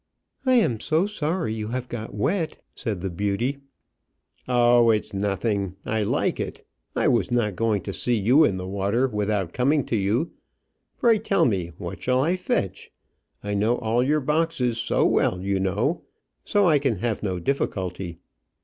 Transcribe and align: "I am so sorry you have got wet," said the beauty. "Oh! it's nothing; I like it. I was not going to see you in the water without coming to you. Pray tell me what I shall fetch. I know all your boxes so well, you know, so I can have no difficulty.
"I 0.47 0.53
am 0.53 0.79
so 0.79 1.05
sorry 1.05 1.53
you 1.53 1.67
have 1.67 1.87
got 1.87 2.11
wet," 2.15 2.57
said 2.73 3.01
the 3.01 3.09
beauty. 3.11 3.59
"Oh! 4.47 4.89
it's 4.89 5.13
nothing; 5.13 5.75
I 5.85 6.01
like 6.01 6.39
it. 6.39 6.65
I 6.95 7.07
was 7.07 7.29
not 7.29 7.55
going 7.55 7.83
to 7.83 7.93
see 7.93 8.15
you 8.15 8.43
in 8.43 8.57
the 8.57 8.67
water 8.67 9.07
without 9.07 9.53
coming 9.53 9.85
to 9.85 9.95
you. 9.95 10.31
Pray 10.97 11.19
tell 11.19 11.45
me 11.45 11.73
what 11.77 11.99
I 11.99 12.01
shall 12.01 12.35
fetch. 12.35 12.89
I 13.43 13.53
know 13.53 13.77
all 13.77 14.01
your 14.01 14.21
boxes 14.21 14.79
so 14.79 15.05
well, 15.05 15.39
you 15.43 15.59
know, 15.59 16.01
so 16.43 16.67
I 16.67 16.79
can 16.79 16.95
have 16.97 17.21
no 17.21 17.37
difficulty. 17.37 18.17